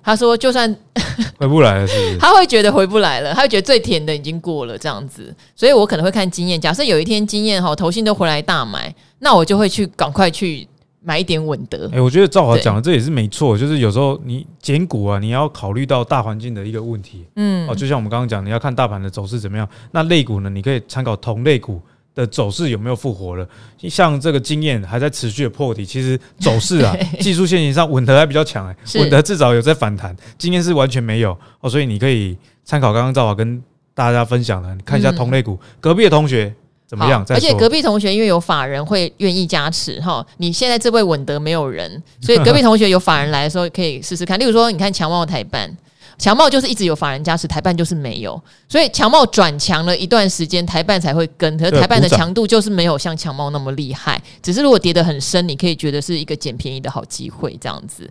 [0.03, 0.73] 他说就算
[1.37, 2.17] 回不来了，是不是？
[2.17, 5.35] 他会觉得回不来了，他会觉得最甜的已经过了这样子。
[5.55, 6.59] 所以我可能会看经验。
[6.59, 10.67] 假设有一天经验哈，投信都回来大买，那我就会去赶快去
[11.01, 11.87] 买一点稳得。
[11.87, 17.25] 哎、欸，我觉得赵华讲的这也是没错，就是有时候你减股啊，你要考虑到大环境的一个问题。
[17.35, 19.67] 嗯，哦，就像我们刚刚讲，你要看大盘的走势怎么样。
[19.91, 21.81] 那类股呢，你可以参考同类股。
[22.15, 23.47] 的走势有没有复活了？
[23.87, 32.35] 像这个经验还在持续的破底，其实走势啊， 技术线型上稳得还比较强哎、欸，稳得至少有在反弹，经验是完全没有哦，所以你可以
[32.65, 33.61] 参考刚刚赵华跟
[33.93, 36.53] 大家分享的，你看一下同类股，嗯、隔壁的同学
[36.89, 37.23] 怎么样？
[37.29, 45.77] 而且隔壁同学因为有法人会愿意加持哈，你现在这位稳得没有人，所以隔壁同学有法人来的时候可以试试看，例如说你看强茂台办。
[46.17, 51.57] 强茂就是一直有法人加持，台办就是没有，所以强茂转强了一段时间，台办才会跟。
[51.57, 58.09] 可是台办的强度就是没有像强茂那么厉害，只是如果跌得很深，你可以觉得是一个捡便宜的好机会，这样子。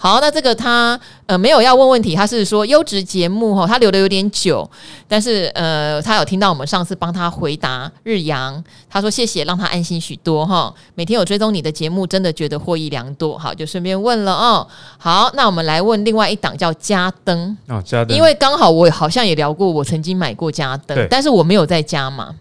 [0.00, 4.68] 好，那这个他呃没有要问问题，他是说优质节目哈，他留的有点久，
[5.08, 10.72] 但是呃他有听到我们上次帮他回答日阳，他说谢谢，让他安心许多哈。
[10.94, 13.36] 每天有追踪你的节目，真的觉得获益良多。
[13.36, 14.64] 好，就顺便问了哦。
[14.98, 22.32] 好，那我们来问另外一档叫加登哦，加登，因为刚好我好像也聊过，我曾经买过加登，但是我没有在加码，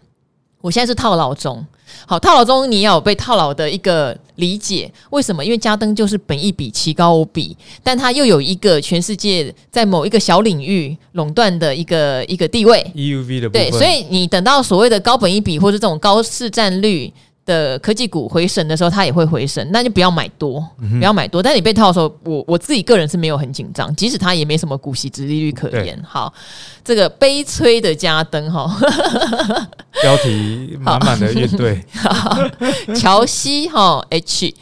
[0.68, 1.66] 我现在是套牢中。
[2.06, 5.44] 好，套牢中你要有被套牢的一个理解，为什么？
[5.44, 13.50] 因为加登就是本一比奇高无比，但它又有一个全世界在某一个小领域垄断的一个一个地位，EUV 的。
[13.50, 17.14] 对，所以你等到所谓的高本一比或者这种高市占率。
[17.48, 20.62] 的科技股回升的时候，它也会回升，那就不要买多，
[21.00, 21.42] 不要买多。
[21.42, 25.98] 但你被套的时候，我我自己个人是没有很紧张，即使它也没什么股息殖利率可言。
[26.06, 26.34] 好，
[26.84, 28.70] 这个悲催的嘉登哈，
[30.02, 31.84] 标题满满的乐队，
[32.96, 34.54] 乔西哈 H。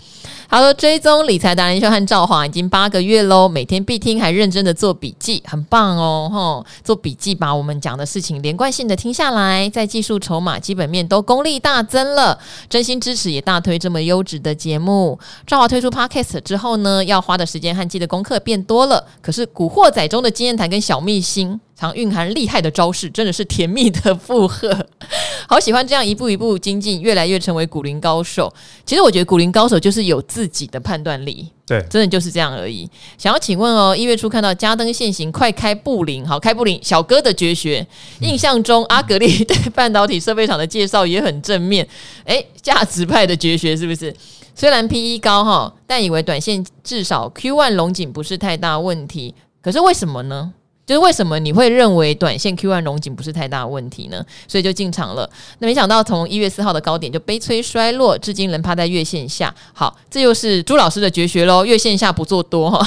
[0.47, 6.29] 他说：“追踪理财达人秀和赵华已经八个月喽，每天必听，还认真的做笔记，很棒哦！
[6.31, 12.37] 吼，做笔记把我们讲的事情连贯性的听下来，在技术、筹码、基本面都功力大增了，
[12.69, 15.19] 真心支持也大推这么优质的节目。
[15.45, 24.87] 赵华推出 Podcast 之后呢，要花的时间和记的功课变多了，可是古惑仔中的经验谈跟小秘辛。”常蕴含厉害的招式，真的是甜蜜的负荷。
[25.47, 28.51] 好喜欢这样一步一步精进，越来越成为古灵高手。
[28.85, 32.89] 其实我觉得古灵高手就是有自己的判断力，对，真的就是这样而已。
[33.17, 37.85] 想要请问哦，一月初看到加登现行，快开布林，好开布林，小哥的绝学。
[38.21, 41.87] 印象中阿格力对半导体设备厂的介绍也很正面，
[42.23, 44.15] 诶，价值派的绝学是不是？
[44.55, 49.35] 虽然 PE 高哈，但以为短线至少 Q1 龙井不是太大问题。
[49.61, 50.53] 可是为什么呢？
[50.85, 54.23] 就是为什么你会认为短线 Q1 龙井不是太大问题呢？
[54.47, 55.29] 所以就进场了。
[55.59, 59.53] 那没想到从一月四号的高点就悲催衰落，至今仍趴在月线下。
[59.73, 61.65] 好，这又是朱老师的绝学喽。
[61.65, 62.85] 月线下不做多哈。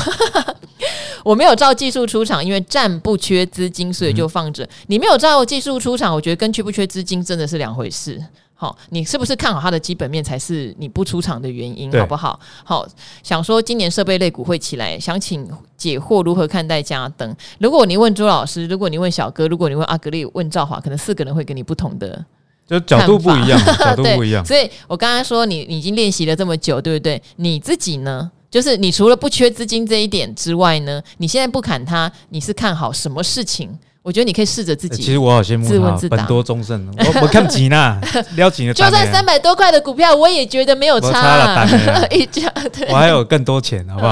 [1.24, 4.66] 我没有照技术出场，因为暂不缺资金，所以就放着。
[4.86, 8.22] 你没有照技术出场，我觉得跟缺不缺资金真的是两回事。
[8.60, 12.40] 好，你是不是看好它的基本面才是你不出场的原因，好不好？
[12.64, 12.84] 好，
[13.22, 17.32] 想说今年设备类股会起来，想请解惑如何看待嘉登？
[17.60, 22.24] 如果你问朱老师，如果你问小哥，如果你问阿格力，问赵华，可能四个人会给你不同的，
[22.66, 24.42] 就角度不一样， 角度不一样。
[24.46, 27.22] 所以我刚刚说你，你已经练习了这么久，对不对？
[27.36, 28.28] 你自己呢？
[28.50, 33.78] 就是你除了不缺资金这一点之外呢，你现在不砍它，你是看好什么事情？
[34.02, 35.02] 我觉得你可以试着自己。
[35.02, 36.88] 其实我好羡慕他，本多终胜。
[36.96, 38.00] 我我看吉娜，
[38.36, 38.72] 撩紧的。
[38.72, 41.10] 就算三百多块的股票，我也觉得没有差。
[41.12, 42.50] 差了， 一家。
[42.88, 44.06] 我还有更多钱，好不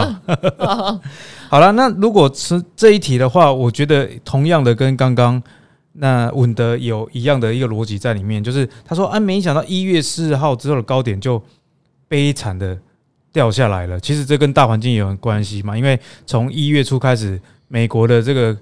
[0.65, 1.01] 好？
[1.49, 5.43] 好了，那如果是这一题的话，我觉得同样的跟刚刚
[5.93, 11.43] 那稳得有一样的一个逻辑在里面，就是他说啊，没想到一月四号之后的高点就
[12.09, 12.77] 悲惨的
[13.33, 13.99] 掉下来了。
[13.99, 18.55] 其实这跟大环境也有关系嘛，因为从一月初开始，美国的这个。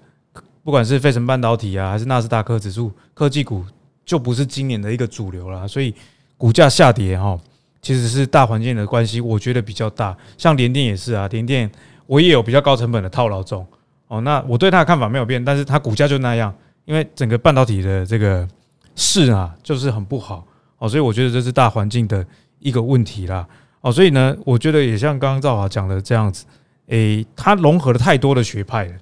[0.65, 3.63] 不管是费城半导体啊，还是纳斯达克指数，科技股
[4.05, 5.95] 就不是今年的一个主流了，所以
[6.39, 7.39] 股价下跌哈，
[7.83, 10.17] 其实是大环境的关系，我觉得比较大。
[10.39, 11.71] 像联电也是啊，联电
[12.07, 13.65] 我也有比较高成本的套牢中
[14.09, 14.23] 哦。
[14.23, 16.53] 那我对它的看法没有变，但是它股价就那样，
[16.87, 18.49] 因为整个半导体的这个
[18.97, 20.47] 市啊，就是很不好
[20.79, 22.27] 哦，所以我觉得这是大环境的
[22.59, 23.47] 一个问题啦
[23.83, 23.93] 哦。
[23.93, 26.47] 所以呢，我觉得也像刚刚赵华讲的这样子，
[26.87, 28.95] 诶，它融合了太多的学派了。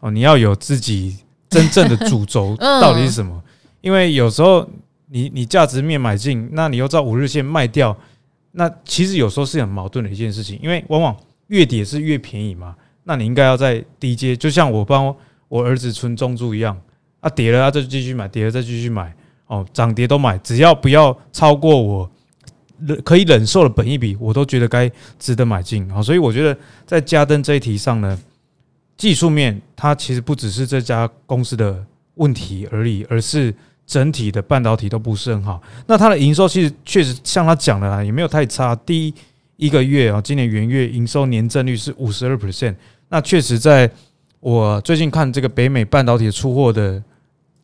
[0.00, 1.16] 哦，你要有自己
[1.48, 3.42] 真正的主轴 到底是什么？
[3.80, 4.68] 因为有时候
[5.08, 7.96] 你你价值面买进，那你又照五日线卖掉，
[8.52, 10.58] 那其实有时候是很矛盾的一件事情。
[10.62, 11.16] 因为往往
[11.48, 15.14] 越跌是越便宜嘛，那你应该要在低阶，就像我帮
[15.48, 16.78] 我儿子存中珠一样，
[17.20, 19.12] 啊跌了啊就继续买，跌了再继续买。
[19.46, 22.10] 哦，涨跌都买，只要不要超过我
[23.02, 26.02] 可以忍受的本一笔，我都觉得该值得买进啊。
[26.02, 28.20] 所以我觉得在加登这一题上呢，
[28.98, 31.82] 技术面它其实不只是这家公司的
[32.16, 33.54] 问题而已，而是
[33.86, 35.62] 整体的半导体都不是很好。
[35.86, 38.76] 那它的营收其实确实像他讲的啦，也没有太差。
[38.84, 39.14] 第一
[39.56, 42.74] 一个月啊，今年元月营收年增率是五十二 percent，
[43.08, 43.90] 那确实在
[44.40, 47.02] 我最近看这个北美半导体出货的。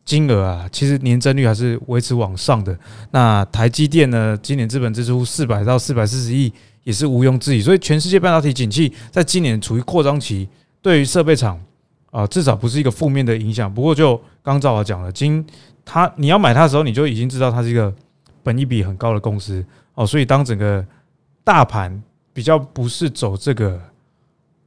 [0.05, 2.77] 金额啊，其实年增率还是维持往上的。
[3.09, 7.59] 那台积电呢，今年资本支出四百到四百四十亿，也是毋庸置疑。
[7.59, 10.47] 所以全世界半导体景气在今年处于扩张期，
[10.85, 11.59] 对于设备厂
[12.11, 13.73] 啊，至少不是一个负面的影响。
[13.73, 15.43] 不过就刚兆华讲了，今
[15.83, 17.91] 它你要买它的时候，你就已经知道它是一个
[18.43, 20.05] 本益比很高的公司哦。
[20.05, 20.85] 所以当整个
[21.43, 21.99] 大盘
[22.33, 23.81] 比较不是走这个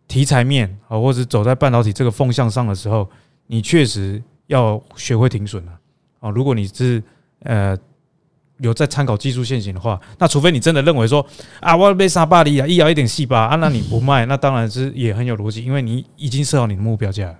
[0.08, 3.08] 题材面啊，或者走在半导体这个风向上的时候，
[3.46, 4.20] 你确实。
[4.48, 5.78] 要学会停损了
[6.20, 6.30] 啊！
[6.30, 7.02] 如果你是
[7.40, 7.76] 呃
[8.58, 11.24] 有在参考技术线型的话，那除非你真的认为说
[11.60, 17.34] 啊，我要被杀巴黎啊，一咬一点细吧啊，那你不卖，那当然是也很有逻辑，因为你已经设好你的目标价。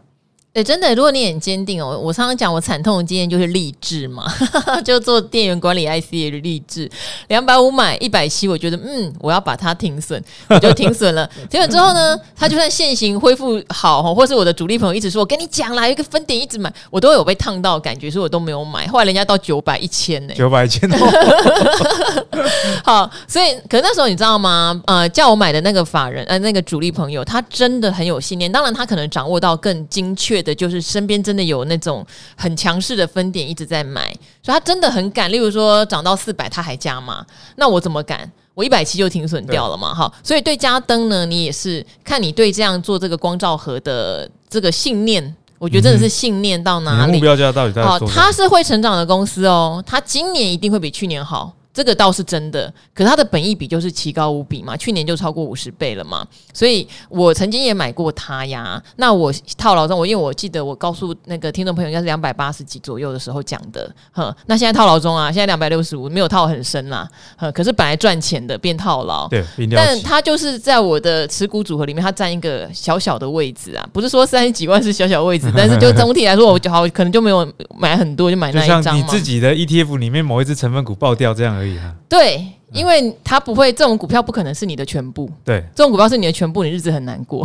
[0.59, 4.25] 对，真的，如果你很坚定哦，我常常讲我惨痛的经验就是励志嘛，
[4.85, 6.91] 就做电源管理 IC 的励志，
[7.29, 11.25] 两百五买一百七，我觉得嗯，我要把它停损，我就停损了。
[11.49, 18.89] 停损之后呢，它就算现行恢复好，或是我的主力朋友一直说我跟你讲啦，一个分点一直买，我都有被烫到感觉，所以我都没有买。
[18.89, 20.91] 后来人家到九百一千呢，九百一千，
[22.83, 24.83] 好，所以可是那时候你知道吗？
[24.87, 30.59] 呃，叫我买的那个法人，呃，那个主力朋友，他真的很有信念，当然他可能掌握到更精确的。
[30.59, 32.05] 就是身边真的有那种
[32.37, 35.31] 很强势的分点一直在买，所以他真的很敢。
[35.31, 37.25] 例如说涨到四百他还加码，
[37.57, 38.29] 那我怎么敢？
[38.55, 40.13] 我一百七就停损掉了嘛，哈。
[40.25, 47.13] 所以对加灯呢，你也是看你对这样做这个光照盒的这个信念，我觉得真的是信念到哪里？
[47.13, 47.83] 目标价到底在？
[47.85, 51.53] 好，它是会成长的公司哦，它今年一定会比去年好。
[51.79, 58.83] 这个倒是真的，可是它的本益比就是奇高无比嘛，去年就超过五十倍了嘛，所以我曾经也买过它呀。
[58.97, 64.35] 那我套牢中，我因为我记得我告诉那个听众朋友，应该是两百八十几左右的时候讲的，哼。
[64.47, 67.53] 那现在套牢中啊，现在两百六十五，没有套很深啦，哼。
[67.53, 78.93] 可是本来赚钱的变套牢，对，但它就是在我的持股组合里面，它占一个小小的位置啊，不是说三十几万是小小位置， 但是就总体来说，我就好可能就没有买很多，就买那一张嘛。
[78.95, 81.68] 你自己的 ETF 里面某一只成分股爆掉这样而已。
[82.09, 85.29] 对，因为它不会，这种股票不可能是你的全部。
[85.45, 87.45] 对，这种股票是你的全部，你日子很难过。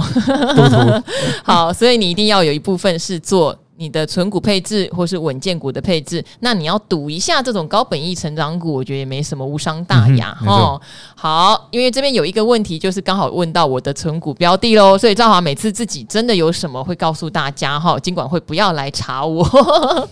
[1.44, 6.24] 好，所以你一定要有一部分是做你的存股配置，或是稳健股的配置。
[6.42, 10.38] 那你要赌一下这种高本益成长股，我觉得也没什么，无伤大雅。
[10.42, 10.82] 嗯、哦，
[11.16, 19.44] 好，因为这边有一个问题，就是刚好问到我的存股标的喽，所以赵华每次自己真的有什么会告诉大家哈，尽管会不要来查我。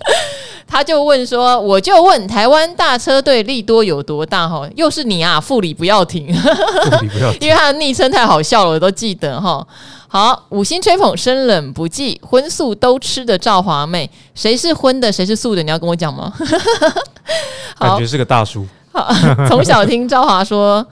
[0.68, 4.48] 他就问说：“我就问台湾大车队利多有多大？
[4.48, 6.50] 哈，又是你啊，副理不要停，副
[7.02, 9.68] 理不要停， 因为他的昵称太好笑了，我都记得哈。
[10.14, 15.64] 好，五星吹捧，生冷不忌，荤素都吃的赵华妹，谁是荤的，谁是素的？
[15.64, 16.34] 你要跟我讲吗？
[17.80, 18.68] 好感觉是个大叔。
[18.92, 19.10] 好，
[19.48, 20.86] 从小听赵华说，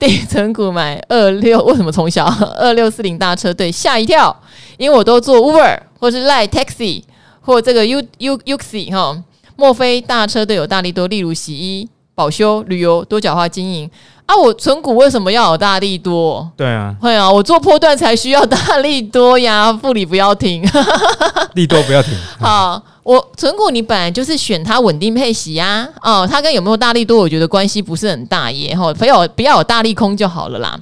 [0.00, 2.26] 底层股买二六，为什么从小
[2.58, 4.36] 二六四零大车队吓一跳？
[4.76, 7.04] 因为我都坐 Uber 或是 Line Taxi。”
[7.46, 9.22] 或这个 U U Uxi 哈，
[9.54, 11.06] 莫非大车队有大力多？
[11.06, 13.90] 例如洗衣、保修、旅游多角化经营
[14.26, 14.36] 啊？
[14.36, 16.48] 我存股为什么要有大力多？
[16.56, 19.72] 对啊，会啊，我做波段才需要大力多呀。
[19.82, 20.62] 复利不要停，
[21.54, 22.14] 利多不要停。
[22.40, 25.88] 好，我存股你本来就是选它稳定配息呀。
[26.02, 28.76] 哦，它跟有没有大力多，我觉得关系不是很大耶。
[28.80, 30.78] 哦，不要不要有大利空就好了啦。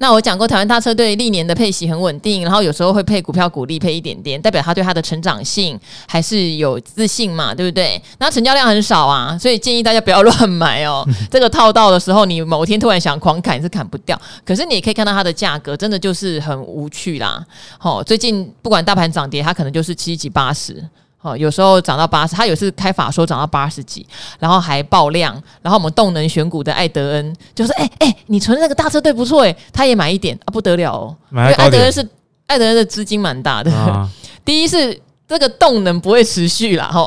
[0.00, 8.00] 那我讲过，台湾大车队历年的配息很稳定，然后有时候会配股票股利，配一点点，代表他对他的成长性还是有自信嘛，对不对？
[8.18, 11.04] 那成交量很少啊，所以建议大家不要乱买哦。
[11.30, 17.44] 这个套到的时候，你某天突然想狂砍是砍不掉，可是你也可以看到它的价格真的就是很无趣啦。
[17.78, 20.82] 好，最近不管大盘涨跌，它可能就是七几八十。
[21.18, 24.06] 好，有时候涨到八十，他有次开法说涨到八十几，
[24.38, 32.08] 然后还爆量，然后我们动能选股的艾德恩就说：“哎、欸、哎、欸，你存那个大车队不错哎，他也买一点啊，不得了哦，因为艾德恩是
[32.46, 34.08] 艾德恩的资金蛮大的，啊、
[34.44, 34.98] 第一是。”
[35.28, 37.06] 这个动能不会持续啦，吼。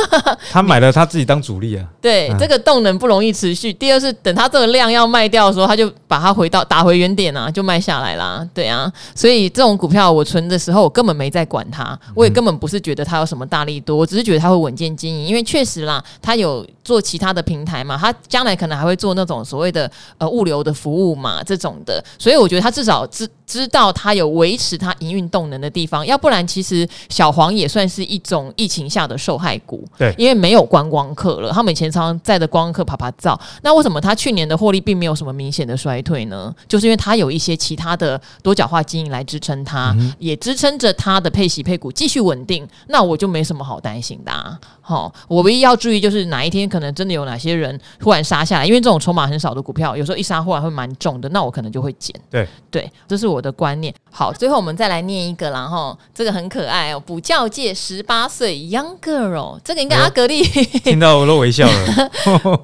[0.50, 1.84] 他买了他自己当主力啊。
[2.00, 3.70] 对，这个动能不容易持续。
[3.70, 8.42] 第二是等他这个量要卖掉的时候，他就把它回到打回原点啊，就卖下来啦。
[8.54, 27.57] 对啊，所以这种股票我存的时候，我根本没在管它，我也根本不是觉得它有什么大利多，我只是觉得它会稳健经营，因为确实啦，它有做其他的平台嘛，它将来可能还会做那种所谓的呃物流的服务嘛，这种的，所以我觉得它至少知知道它有维持它营运动能的地方，要不然其实小黄。
[27.58, 29.86] 也算是一种疫情下的受害股。
[29.98, 33.38] 对，因为没有观光客了，他们以前常常在的观光客啪啪照。
[33.62, 36.54] 那为什么他去年的获利并没有什么明显的衰退呢？
[36.68, 42.66] 就是因为他有一些其他的多角化经营来支撑它，嗯、也支撑着它的配息配股继续稳定。
[42.88, 44.58] 那我就没什么好担心的、啊。
[44.80, 52.14] 好，我唯一要注意就是哪一天可能真的有哪些人突然杀下来，因为这种筹码很少的股票，有时候一杀忽然会蛮重的，那我可能就会减。
[52.30, 53.94] 对对，这是我的观念。
[54.10, 62.10] 好，最后我们再来念一个然后，这个很可爱哦，补教界十八岁 Young Girl，这个应该阿格力、哎、听到我都微笑了。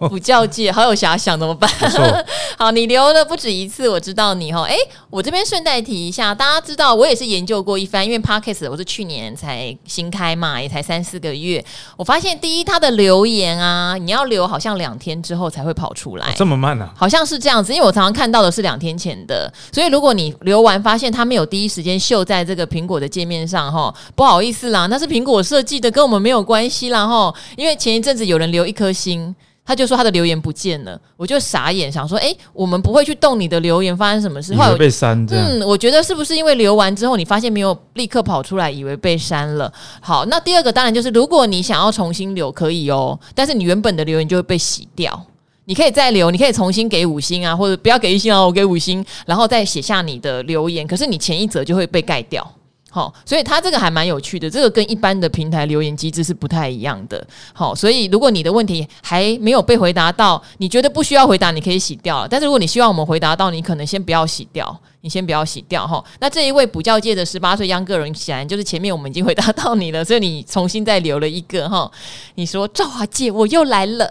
[0.09, 1.71] 补教界好有遐想，怎么办？
[2.59, 4.63] 好，你留了不止一次，我知道你哈。
[4.63, 4.77] 哎，
[5.11, 11.65] 我这边顺带提一下，大家知道我也是研究过一番，因为 Podcast 我是去年才新开嘛，也才三四个月，
[11.97, 16.93] 我发现第一，他的留言啊，你要留好像两天之后才会跑出来，这么慢呢、啊？
[16.97, 29.35] 好像是这样子，因为我常常看到的是两天前的，所以如果你留完发现他没有第一时间秀在这个苹果的界面上，哈，不好意思啦，那是苹果设计的，跟我们没有关系啦，哈，因为前一阵子有人留一颗星。
[29.67, 34.53] 他就说他的留言不见了，我就傻眼，想说，诶，我们不会去动你的留言，发生什么事？
[34.53, 35.27] 以为被删？
[35.31, 39.73] 嗯，我觉得是不是因为留完之后，你发现没有立刻跑出来，以为被删了？
[40.03, 45.19] 好，那第二个当然就是，如果你想要重新留，可以哦，但是你原本的留言就会被洗掉。
[45.65, 52.47] 你可以再留，你可以重新给五星啊，或者不要给一星啊，我给五星，然后再写下你的留言，可是你前一则就会被盖掉。
[52.95, 57.27] 好，所以它这个还蛮有趣的，这个跟一般的平台留言机制是不太一样的。
[57.53, 62.29] 好，所以如果你的问题还没有被回答到，你觉得不需要回答，你可以洗掉了。
[62.29, 66.05] 但是如果你希望我们回答到，你可能先不要洗掉，你先不要洗掉哈。
[66.21, 71.91] 那这一位补教界的十八岁央个人，显然就是前面我们已经回答到你了，所以你重新再留了一个哈。
[72.37, 74.09] 你说赵华姐，我又来了。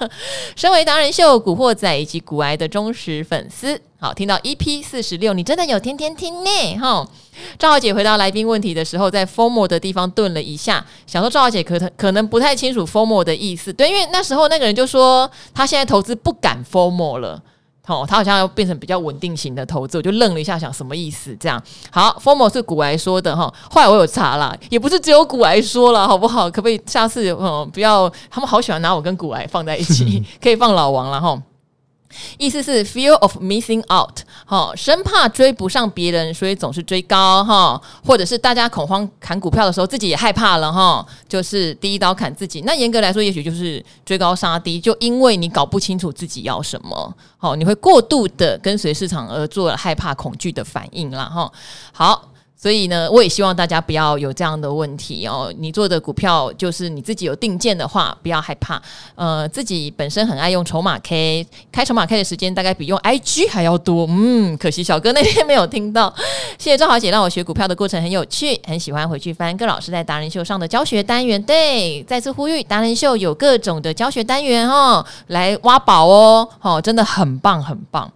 [0.54, 3.80] 身为达人秀、古惑仔以及古癌的忠实粉丝。
[4.00, 6.78] 好，听到 EP 四十六，你真的有天天听呢？
[6.80, 7.04] 哈，
[7.58, 13.72] 赵小姐回答来宾问题的时候，在 “formal” 的地方顿了一下，想说赵小姐可能可能不太清楚 “formal” 的意思。
[13.72, 17.42] 对，因为那时候那个人就说他现在投资不敢 “formal” 了，
[17.88, 21.36] 哦，他好像要变成比较稳定型的投资，我就愣了一下，想什么意思？
[21.40, 26.48] 这样好，“formal” 是古癌说的哈，后来我有查了，也不是只有古癌说了，好不好？
[26.48, 28.08] 可不可以下次嗯不要？
[28.30, 31.36] 他们好喜欢拿我跟古癌放在一起， 可以放老王了哈。
[32.38, 42.62] 意思是 fear of missing out，哈，生怕追不上别人，所以总是追高，哈，或者是大家恐慌砍股票的时候，自己也害怕了，哈，就是第一刀砍自己。
[42.62, 51.52] 那严格来说，也许就是追高杀低，就因为你搞不清楚自己要什么，好，你会过度的跟随市场而做了害怕恐惧的反应啦，哈，
[51.92, 52.27] 好。
[52.60, 55.54] 所以呢，我也希望大家不要有这样的问题哦。
[55.58, 58.82] 你做的股票就是你自己有定见的话，不要害怕。
[59.14, 64.06] 呃，自己本身很爱用筹码 K，开筹码 K 的时间大概比用 IG 还要多。
[64.10, 66.12] 嗯，可惜小哥那天没有听到。
[66.58, 71.40] 谢谢赵华姐让我学股票的过程很有趣，很喜欢回去翻各老师在达人秀上的教学单元。
[71.40, 78.10] 对，再次呼吁达人秀有各种的教学单元哦，来挖宝哦，哦，真的很棒，很棒。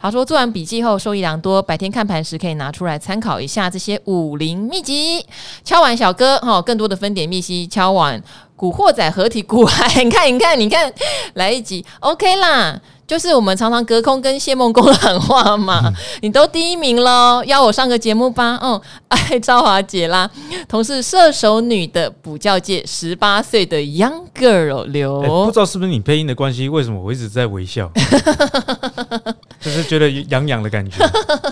[0.00, 5.26] 他说做完笔记后受益良多，白天看盘时可以拿出来参考一下这些武林秘籍。
[5.64, 8.22] 敲完小哥哈，更多的分点秘籍，敲完
[8.54, 10.92] 古惑仔合体古海，你看你看你看，
[11.34, 12.80] 来一集 OK 啦。
[13.08, 18.58] 就是我们常常隔空跟谢梦工喊话嘛，嗯、你都第一名喽，邀我上个节目吧。
[18.62, 18.78] 嗯，
[19.08, 20.30] 爱赵华姐啦，
[20.68, 27.90] 同是射手女的补教界十八岁的 young girl 刘、欸，不知道是不是你配音的关系，为什么我一直在微笑？
[29.58, 30.98] 就是觉得痒痒的感觉。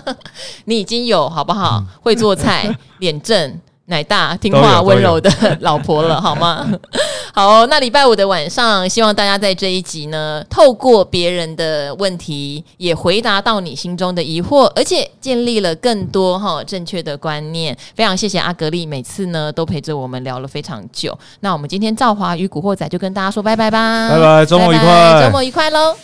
[0.66, 1.82] 你已经有好不好？
[2.02, 3.58] 会做菜，脸正。
[3.86, 5.30] 奶大听话温柔的
[5.60, 6.66] 老婆了，好吗？
[7.32, 17.76] 好哦，那礼拜五的晚上，希望大家在这一集呢，透过别人的问题，也回答到你心中的疑惑，而且建立了更多哈正确的观念。
[17.94, 21.16] 非常谢谢阿格丽，每次呢都陪着我们聊了非常久。
[21.40, 25.94] 那我们今天赵华与古惑仔就跟大家说拜拜吧，拜拜，周末愉快，周末愉快喽。